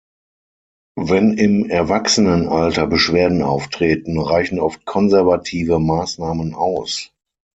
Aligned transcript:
Wenn 0.97 1.33
im 1.37 1.69
Erwachsenenalter 1.69 2.87
Beschwerden 2.87 3.43
auftreten, 3.43 4.17
reichen 4.17 4.59
oft 4.59 4.83
konservative 4.83 5.77
Maßnahmen 5.77 6.55
aus. 6.55 7.11